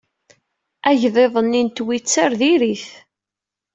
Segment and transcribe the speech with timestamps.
[0.89, 2.85] Agḍiḍ-nni n Twitter diri-t.